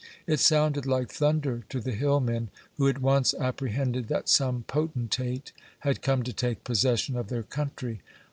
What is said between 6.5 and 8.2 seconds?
possession of their country.